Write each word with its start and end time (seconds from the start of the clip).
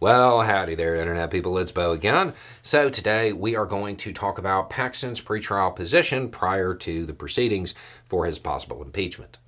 Well, 0.00 0.42
howdy 0.42 0.76
there, 0.76 0.94
Internet 0.94 1.32
people. 1.32 1.58
It's 1.58 1.72
Beau 1.72 1.90
again. 1.90 2.32
So, 2.62 2.88
today 2.88 3.32
we 3.32 3.56
are 3.56 3.66
going 3.66 3.96
to 3.96 4.12
talk 4.12 4.38
about 4.38 4.70
Paxton's 4.70 5.20
pretrial 5.20 5.74
position 5.74 6.28
prior 6.28 6.72
to 6.76 7.04
the 7.04 7.12
proceedings 7.12 7.74
for 8.08 8.24
his 8.24 8.38
possible 8.38 8.80
impeachment. 8.80 9.38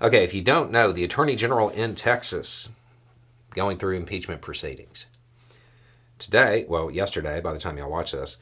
Okay, 0.00 0.24
if 0.24 0.34
you 0.34 0.42
don't 0.42 0.72
know, 0.72 0.90
the 0.90 1.04
Attorney 1.04 1.36
General 1.36 1.68
in 1.68 1.94
Texas 1.94 2.68
going 3.50 3.78
through 3.78 3.96
impeachment 3.96 4.40
proceedings. 4.40 5.06
Today, 6.18 6.66
well, 6.68 6.90
yesterday, 6.90 7.40
by 7.40 7.52
the 7.52 7.60
time 7.60 7.78
y'all 7.78 7.88
watch 7.88 8.10
this, 8.10 8.38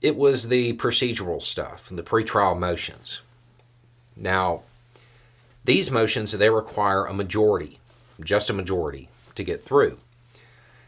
it 0.00 0.14
was 0.14 0.46
the 0.46 0.74
procedural 0.74 1.42
stuff, 1.42 1.88
the 1.90 2.04
pretrial 2.04 2.56
motions. 2.56 3.22
Now, 4.14 4.62
these 5.64 5.90
motions, 5.90 6.30
they 6.30 6.48
require 6.48 7.04
a 7.04 7.12
majority 7.12 7.80
just 8.20 8.50
a 8.50 8.52
majority 8.52 9.08
to 9.34 9.44
get 9.44 9.64
through. 9.64 9.98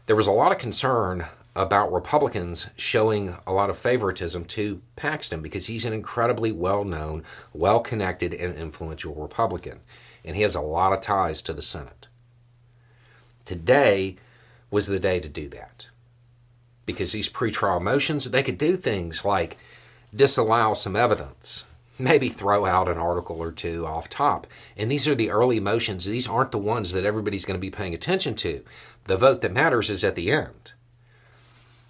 There 0.07 0.16
was 0.16 0.27
a 0.27 0.33
lot 0.33 0.52
of 0.52 0.59
concern 0.59 1.27
about 1.55 1.93
Republicans 1.93 2.69
showing 2.77 3.37
a 3.47 3.53
lot 3.53 3.70
of 3.70 3.79
favoritism 3.79 4.45
to 4.45 4.80
Paxton 4.97 5.43
because 5.43 5.66
he's 5.66 5.84
an 5.84 5.93
incredibly 5.93 6.53
well 6.53 6.84
known, 6.84 7.25
well 7.53 7.80
connected, 7.80 8.33
and 8.33 8.56
influential 8.56 9.15
Republican, 9.15 9.80
and 10.25 10.37
he 10.37 10.43
has 10.43 10.55
a 10.55 10.61
lot 10.61 10.93
of 10.93 11.01
ties 11.01 11.43
to 11.43 11.53
the 11.53 11.62
Senate. 11.62 12.06
Today 13.45 14.17
was 14.70 14.87
the 14.87 15.01
day 15.01 15.19
to 15.19 15.28
do 15.28 15.48
that 15.48 15.89
because 16.87 17.12
these 17.12 17.28
pretrial 17.28 17.81
motions, 17.81 18.25
they 18.25 18.42
could 18.42 18.59
do 18.59 18.77
things 18.77 19.25
like 19.25 19.56
disallow 20.15 20.75
some 20.75 20.97
evidence 20.97 21.65
maybe 22.01 22.29
throw 22.29 22.67
out 22.67 22.89
an 22.89 22.99
article 22.99 23.41
or 23.41 23.53
two 23.53 23.87
off 23.87 24.09
top. 24.09 24.47
And 24.77 24.91
these 24.91 25.07
are 25.07 25.15
the 25.15 25.31
early 25.31 25.61
motions. 25.61 26.05
These 26.05 26.27
aren't 26.27 26.53
the 26.53 26.59
ones 26.59 26.93
that 26.93 27.05
everybody's 27.05 27.45
going 27.45 27.59
to 27.59 27.61
be 27.61 27.71
paying 27.71 27.95
attention 27.95 28.35
to. 28.37 28.65
The 29.05 29.17
vote 29.17 29.41
that 29.41 29.53
matters 29.53 29.91
is 29.91 30.05
at 30.05 30.15
the 30.15 30.31
end. 30.31 30.73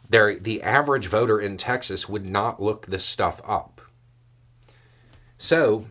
There, 0.08 0.34
the 0.34 0.62
average 0.62 1.06
voter 1.06 1.41
in 1.41 1.56
Texas 1.56 2.08
would 2.08 2.27
not 2.27 2.61
look 2.61 2.86
this 2.86 3.05
stuff 3.05 3.41
up. 3.47 3.80
So, 5.39 5.86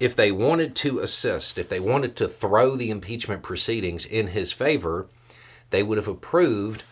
if 0.00 0.16
they 0.16 0.32
wanted 0.32 0.74
to 0.76 1.00
assist, 1.00 1.58
if 1.58 1.68
they 1.68 1.80
wanted 1.80 2.16
to 2.16 2.28
throw 2.28 2.76
the 2.76 2.90
impeachment 2.90 3.42
proceedings 3.42 4.06
in 4.06 4.28
his 4.28 4.52
favor, 4.52 5.08
they 5.70 5.82
would 5.82 5.98
have 5.98 6.08
approved 6.08 6.84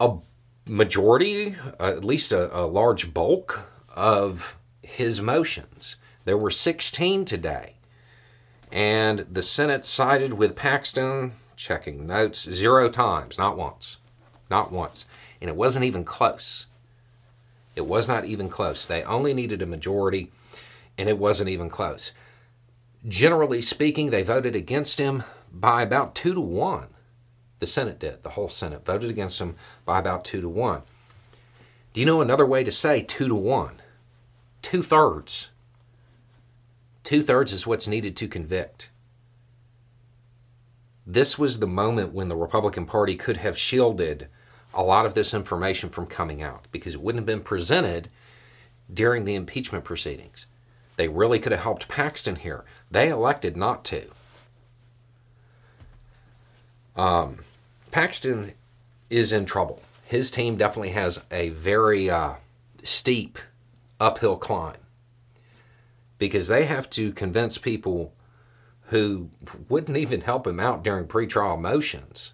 a 0.00 0.16
majority, 0.66 1.56
at 1.78 2.04
least 2.04 2.32
a, 2.32 2.56
a 2.56 2.66
large 2.66 3.14
bulk 3.14 3.68
of 3.98 4.54
his 4.80 5.20
motions. 5.20 5.96
There 6.24 6.38
were 6.38 6.52
16 6.52 7.24
today. 7.24 7.74
And 8.70 9.26
the 9.30 9.42
Senate 9.42 9.84
sided 9.84 10.34
with 10.34 10.54
Paxton, 10.54 11.32
checking 11.56 12.06
notes, 12.06 12.48
zero 12.48 12.90
times, 12.90 13.38
not 13.38 13.56
once. 13.56 13.98
Not 14.48 14.70
once. 14.70 15.04
And 15.40 15.50
it 15.50 15.56
wasn't 15.56 15.84
even 15.84 16.04
close. 16.04 16.66
It 17.74 17.86
was 17.86 18.06
not 18.06 18.24
even 18.24 18.48
close. 18.48 18.86
They 18.86 19.02
only 19.02 19.34
needed 19.34 19.62
a 19.62 19.66
majority, 19.66 20.30
and 20.96 21.08
it 21.08 21.18
wasn't 21.18 21.50
even 21.50 21.68
close. 21.68 22.12
Generally 23.06 23.62
speaking, 23.62 24.10
they 24.10 24.22
voted 24.22 24.54
against 24.54 24.98
him 24.98 25.24
by 25.52 25.82
about 25.82 26.14
two 26.14 26.34
to 26.34 26.40
one. 26.40 26.88
The 27.58 27.66
Senate 27.66 27.98
did. 27.98 28.22
The 28.22 28.30
whole 28.30 28.48
Senate 28.48 28.84
voted 28.84 29.10
against 29.10 29.40
him 29.40 29.56
by 29.84 29.98
about 29.98 30.24
two 30.24 30.40
to 30.40 30.48
one. 30.48 30.82
Do 31.92 32.00
you 32.00 32.06
know 32.06 32.20
another 32.20 32.46
way 32.46 32.62
to 32.62 32.70
say 32.70 33.00
two 33.00 33.26
to 33.26 33.34
one? 33.34 33.80
Two 34.68 34.82
thirds. 34.82 35.48
Two 37.02 37.22
thirds 37.22 37.54
is 37.54 37.66
what's 37.66 37.88
needed 37.88 38.14
to 38.14 38.28
convict. 38.28 38.90
This 41.06 41.38
was 41.38 41.58
the 41.58 41.66
moment 41.66 42.12
when 42.12 42.28
the 42.28 42.36
Republican 42.36 42.84
Party 42.84 43.16
could 43.16 43.38
have 43.38 43.56
shielded 43.56 44.28
a 44.74 44.82
lot 44.82 45.06
of 45.06 45.14
this 45.14 45.32
information 45.32 45.88
from 45.88 46.04
coming 46.04 46.42
out 46.42 46.66
because 46.70 46.92
it 46.92 47.00
wouldn't 47.00 47.20
have 47.20 47.26
been 47.26 47.42
presented 47.42 48.10
during 48.92 49.24
the 49.24 49.34
impeachment 49.34 49.86
proceedings. 49.86 50.46
They 50.96 51.08
really 51.08 51.38
could 51.38 51.52
have 51.52 51.62
helped 51.62 51.88
Paxton 51.88 52.36
here. 52.36 52.62
They 52.90 53.08
elected 53.08 53.56
not 53.56 53.86
to. 53.86 54.10
Um, 56.94 57.38
Paxton 57.90 58.52
is 59.08 59.32
in 59.32 59.46
trouble. 59.46 59.80
His 60.04 60.30
team 60.30 60.56
definitely 60.56 60.90
has 60.90 61.20
a 61.30 61.48
very 61.48 62.10
uh, 62.10 62.34
steep 62.82 63.38
uphill 64.00 64.36
climb 64.36 64.76
because 66.18 66.48
they 66.48 66.64
have 66.64 66.90
to 66.90 67.12
convince 67.12 67.58
people 67.58 68.12
who 68.86 69.30
wouldn't 69.68 69.96
even 69.96 70.22
help 70.22 70.46
him 70.46 70.58
out 70.58 70.82
during 70.82 71.06
pretrial 71.06 71.60
motions 71.60 72.32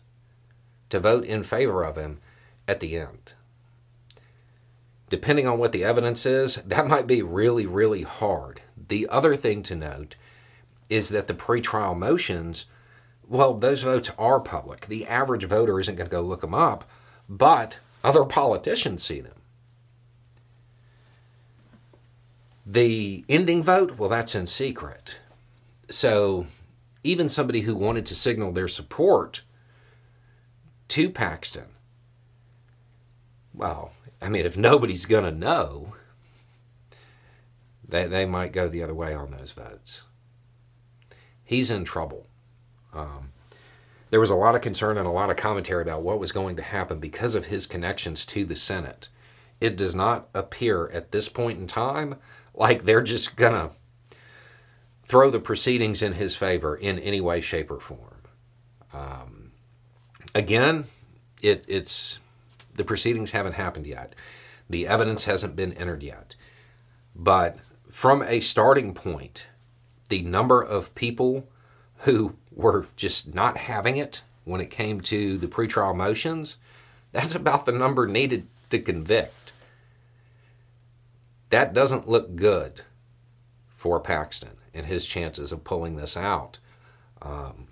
to 0.90 1.00
vote 1.00 1.24
in 1.24 1.42
favor 1.42 1.82
of 1.84 1.96
him 1.96 2.20
at 2.66 2.80
the 2.80 2.96
end. 2.96 3.34
Depending 5.10 5.46
on 5.46 5.58
what 5.58 5.72
the 5.72 5.84
evidence 5.84 6.24
is, 6.24 6.56
that 6.64 6.86
might 6.86 7.06
be 7.06 7.22
really, 7.22 7.66
really 7.66 8.02
hard. 8.02 8.62
The 8.88 9.08
other 9.08 9.36
thing 9.36 9.62
to 9.64 9.76
note 9.76 10.16
is 10.88 11.08
that 11.10 11.28
the 11.28 11.34
pretrial 11.34 11.96
motions, 11.96 12.66
well, 13.28 13.54
those 13.54 13.82
votes 13.82 14.10
are 14.18 14.40
public. 14.40 14.86
The 14.86 15.06
average 15.06 15.44
voter 15.44 15.78
isn't 15.80 15.96
going 15.96 16.08
to 16.08 16.14
go 16.14 16.22
look 16.22 16.40
them 16.40 16.54
up, 16.54 16.84
but 17.28 17.78
other 18.02 18.24
politicians 18.24 19.02
see 19.02 19.20
them. 19.20 19.34
The 22.66 23.24
ending 23.28 23.62
vote, 23.62 23.98
well, 23.98 24.08
that's 24.08 24.34
in 24.34 24.46
secret. 24.46 25.16
So 25.90 26.46
even 27.02 27.28
somebody 27.28 27.62
who 27.62 27.74
wanted 27.74 28.06
to 28.06 28.14
signal 28.14 28.52
their 28.52 28.68
support 28.68 29.42
to 30.88 31.10
Paxton, 31.10 31.66
well, 33.52 33.92
I 34.20 34.28
mean, 34.28 34.46
if 34.46 34.56
nobody's 34.56 35.04
going 35.04 35.24
to 35.24 35.30
know, 35.30 35.94
they, 37.86 38.06
they 38.06 38.24
might 38.24 38.52
go 38.52 38.68
the 38.68 38.82
other 38.82 38.94
way 38.94 39.14
on 39.14 39.30
those 39.30 39.52
votes. 39.52 40.04
He's 41.44 41.70
in 41.70 41.84
trouble. 41.84 42.26
Um, 42.94 43.32
there 44.10 44.20
was 44.20 44.30
a 44.30 44.34
lot 44.34 44.54
of 44.54 44.62
concern 44.62 44.96
and 44.96 45.06
a 45.06 45.10
lot 45.10 45.28
of 45.28 45.36
commentary 45.36 45.82
about 45.82 46.02
what 46.02 46.18
was 46.18 46.32
going 46.32 46.56
to 46.56 46.62
happen 46.62 46.98
because 46.98 47.34
of 47.34 47.46
his 47.46 47.66
connections 47.66 48.24
to 48.26 48.44
the 48.44 48.56
Senate. 48.56 49.08
It 49.60 49.76
does 49.76 49.94
not 49.94 50.28
appear 50.32 50.88
at 50.90 51.12
this 51.12 51.28
point 51.28 51.58
in 51.58 51.66
time 51.66 52.16
like 52.54 52.84
they're 52.84 53.02
just 53.02 53.36
going 53.36 53.52
to 53.52 53.74
throw 55.06 55.30
the 55.30 55.40
proceedings 55.40 56.02
in 56.02 56.14
his 56.14 56.36
favor 56.36 56.76
in 56.76 56.98
any 56.98 57.20
way, 57.20 57.40
shape, 57.40 57.70
or 57.70 57.80
form. 57.80 58.22
Um, 58.92 59.52
again, 60.34 60.84
it, 61.42 61.64
it's 61.68 62.18
the 62.74 62.84
proceedings 62.84 63.32
haven't 63.32 63.54
happened 63.54 63.86
yet. 63.86 64.14
The 64.68 64.86
evidence 64.86 65.24
hasn't 65.24 65.56
been 65.56 65.72
entered 65.74 66.02
yet. 66.02 66.36
But 67.14 67.58
from 67.90 68.22
a 68.22 68.40
starting 68.40 68.94
point, 68.94 69.46
the 70.08 70.22
number 70.22 70.62
of 70.62 70.94
people 70.94 71.48
who 71.98 72.36
were 72.50 72.86
just 72.96 73.34
not 73.34 73.56
having 73.56 73.96
it 73.96 74.22
when 74.44 74.60
it 74.60 74.70
came 74.70 75.00
to 75.00 75.38
the 75.38 75.46
pretrial 75.46 75.94
motions, 75.94 76.56
that's 77.12 77.34
about 77.34 77.66
the 77.66 77.72
number 77.72 78.06
needed 78.06 78.46
to 78.70 78.78
convict. 78.78 79.52
That 81.54 81.72
doesn't 81.72 82.08
look 82.08 82.34
good 82.34 82.82
for 83.68 84.00
Paxton 84.00 84.56
and 84.74 84.86
his 84.86 85.06
chances 85.06 85.52
of 85.52 85.62
pulling 85.62 85.94
this 85.94 86.16
out. 86.16 86.58
Um, 87.22 87.68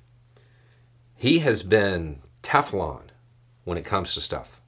he 1.16 1.41
has 1.41 1.65
been 1.65 2.22
Teflon 2.44 3.06
when 3.65 3.76
it 3.76 3.84
comes 3.84 4.15
to 4.15 4.20
stuff. 4.20 4.60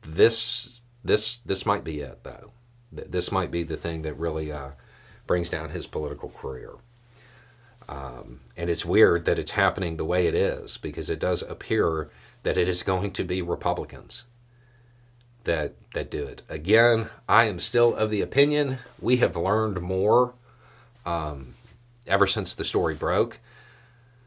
This 0.00 0.80
this 1.04 1.36
this 1.44 1.66
might 1.66 1.84
be 1.84 2.00
it 2.00 2.24
though. 2.24 2.52
This 2.90 3.30
might 3.30 3.50
be 3.50 3.62
the 3.62 3.76
thing 3.76 4.00
that 4.02 4.14
really 4.14 4.50
uh, 4.50 4.70
brings 5.26 5.50
down 5.50 5.68
his 5.68 5.86
political 5.86 6.30
career. 6.30 6.76
Um, 7.90 8.40
and 8.56 8.70
it's 8.70 8.86
weird 8.86 9.26
that 9.26 9.38
it's 9.38 9.50
happening 9.50 9.98
the 9.98 10.06
way 10.06 10.26
it 10.26 10.34
is 10.34 10.78
because 10.78 11.10
it 11.10 11.18
does 11.18 11.42
appear 11.42 12.08
that 12.42 12.56
it 12.56 12.70
is 12.70 12.82
going 12.82 13.10
to 13.10 13.22
be 13.22 13.42
Republicans 13.42 14.24
that 15.44 15.74
that 15.94 16.10
do 16.10 16.24
it. 16.24 16.42
Again, 16.48 17.08
I 17.28 17.44
am 17.44 17.58
still 17.58 17.94
of 17.94 18.10
the 18.10 18.20
opinion 18.20 18.78
we 19.00 19.18
have 19.18 19.36
learned 19.36 19.80
more 19.80 20.34
um, 21.04 21.54
ever 22.06 22.26
since 22.26 22.54
the 22.54 22.64
story 22.64 22.94
broke, 22.94 23.40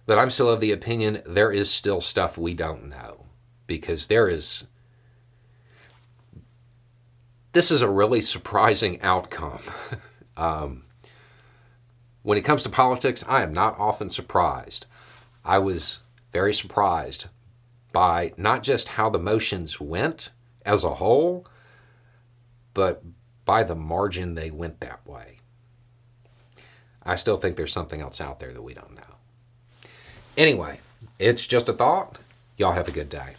but 0.05 0.19
I'm 0.19 0.29
still 0.29 0.49
of 0.49 0.59
the 0.59 0.71
opinion 0.71 1.21
there 1.25 1.51
is 1.51 1.69
still 1.69 2.01
stuff 2.01 2.37
we 2.37 2.53
don't 2.53 2.89
know 2.89 3.25
because 3.67 4.07
there 4.07 4.27
is. 4.27 4.65
This 7.53 7.71
is 7.71 7.81
a 7.81 7.89
really 7.89 8.19
surprising 8.19 9.01
outcome. 9.01 9.61
um, 10.37 10.83
when 12.21 12.37
it 12.37 12.43
comes 12.43 12.63
to 12.63 12.69
politics, 12.69 13.23
I 13.27 13.43
am 13.43 13.53
not 13.53 13.79
often 13.79 14.09
surprised. 14.09 14.87
I 15.45 15.59
was 15.59 15.99
very 16.33 16.53
surprised 16.53 17.25
by 17.93 18.33
not 18.35 18.61
just 18.61 18.89
how 18.89 19.09
the 19.09 19.19
motions 19.19 19.79
went 19.79 20.31
as 20.65 20.83
a 20.83 20.95
whole, 20.95 21.45
but 22.73 23.03
by 23.45 23.63
the 23.63 23.75
margin 23.75 24.35
they 24.35 24.51
went 24.51 24.79
that 24.79 25.05
way. 25.07 25.37
I 27.03 27.15
still 27.15 27.37
think 27.37 27.55
there's 27.55 27.71
something 27.71 28.01
else 28.01 28.19
out 28.19 28.39
there 28.39 28.51
that 28.51 28.61
we 28.63 28.73
don't 28.73 28.95
know. 28.95 29.01
Anyway, 30.35 30.79
it's 31.19 31.45
just 31.45 31.69
a 31.69 31.73
thought. 31.73 32.17
Y'all 32.57 32.73
have 32.73 32.87
a 32.87 32.91
good 32.91 33.09
day. 33.09 33.35